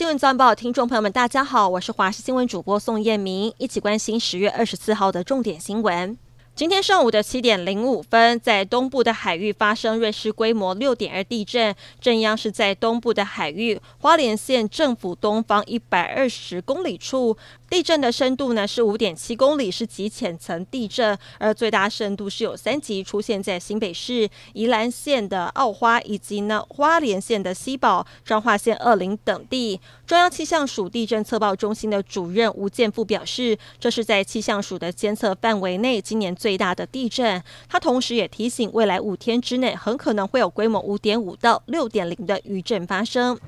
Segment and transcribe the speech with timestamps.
[0.00, 6.16] 新闻早晚报，听众朋友们，大家好，我是华视新闻主播宋燕明，一起关心十月二十四号的重点新闻。
[6.60, 17.34] 今天上午的七点零五分，在东部的海域发生瑞士规模六点二地震，震央是在东部的海域花莲县政府东方一百二十公里处。
[17.70, 29.80] 地震的深度呢是五点七公里，是极浅层地震，而最大深度是有三级，出现在新北市宜兰县的澳花以及呢花莲县的西宝、彰化县二林等地。
[30.04, 37.40] 中央气象署地震测报中心的主任吴建富表示，这是在气象署的监测范围内今年最最大的地震。
[37.68, 43.38] 它同时也提醒，未来五天之内很可能会有规模五点五到六点零的余震发生。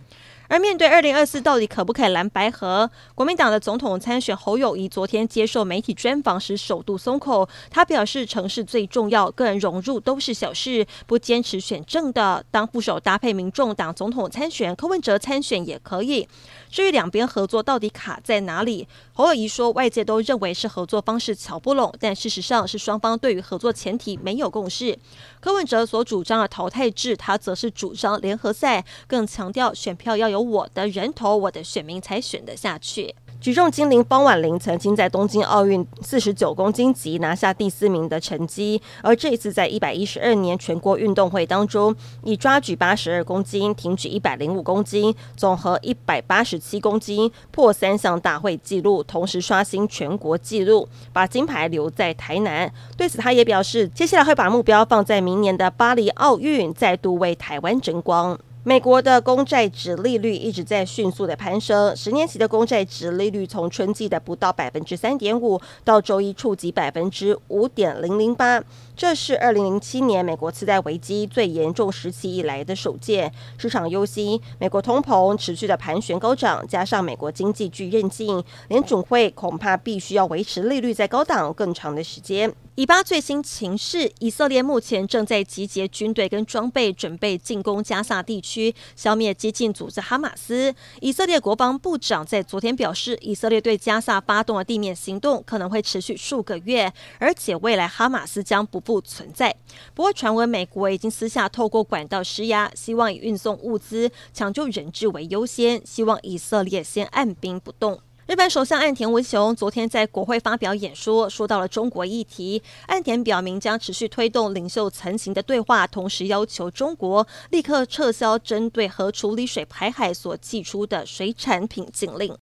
[0.52, 2.91] 而面对二零二四到底可不可以蓝白合？
[3.15, 16.28] 国民党的总统参选侯友谊昨天接受媒体专访时首度松口，他表示城市最重要，个人融入都是小事，不坚持选正的当副手搭配民众党总统参选，柯文哲参选也可以。
[16.69, 18.87] 至于两边合作到底卡在哪里？
[19.14, 24.98] 侯友谊说，外界都认为是合作方式乔不拢，但事实上是双方对于合作前提没有共识。
[25.41, 33.15] 柯文哲所主张的淘汰制，他则是主张联合赛，更强调选票要有我的人头，我的选民才选得下去。
[33.41, 52.73] 举重精灵方婉玲曾经在东京奥运四十九公斤级拿下第四名的成绩，而这一次在一百一十二年全国运动会当中，以抓举八十二公斤、挺举一百零五公斤、总和一百八十七公斤破三项大会纪录，同时刷新全国纪录，把金牌留在台南。
[52.97, 58.39] 对此，他也表示，接下来会把目标放在明年的巴黎奥运，再度为台湾争光。
[58.65, 68.63] 美国的公债殖利率一直在迅速的攀升，十年期的公债殖利率从春季的不到百分之三点五，到周一触及百分之五点零零八，
[68.95, 73.33] 这是二零零七年美国次贷危机最严重时期以来的首见。
[73.59, 82.55] 市场忧心，美国通膨持续的盘旋高涨，加上美国经济具韧劲，联准会恐怕必须要维持利率在高档更长的时间。
[82.75, 90.75] 以巴最新情势，以色列目前正在集结军队跟装备，准备进攻加萨地区，消灭激进组织哈马斯。
[91.00, 99.54] 以色列国防部长在昨天表示，以色列对加萨发动的地面行动可能会持续数个月，而且未来哈马斯将不复存在。
[99.93, 108.00] 不过，传闻美国已经私下透过管道施压，希望以运送物资、抢救人质为优先，希望以色列先按兵不动。
[108.28, 112.62] 日本首相岸田文雄昨天在国会发表演说，说到了中国议题。
[112.87, 122.33] 岸田表明将持续推动领袖层级的对话，同时要求中国立刻撤销针对核处理水排海所寄出的水产品禁令。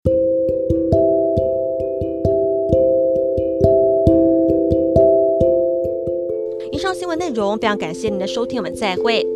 [6.72, 9.26] 以上新闻内容非常感谢您的收听，我们再会。